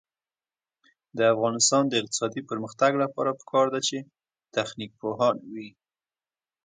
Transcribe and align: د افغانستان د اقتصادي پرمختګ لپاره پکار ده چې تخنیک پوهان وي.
د 1.17 1.19
افغانستان 1.33 1.83
د 1.87 1.93
اقتصادي 2.01 2.41
پرمختګ 2.49 2.91
لپاره 3.03 3.37
پکار 3.39 3.65
ده 3.73 3.79
چې 3.87 3.97
تخنیک 4.55 4.91
پوهان 5.01 5.35
وي. 5.53 5.69